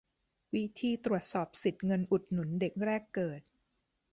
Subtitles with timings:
[0.53, 3.41] วิธีตรวจสอบสิทธิ์เงินอุดหนุนเด็กแรกเกิด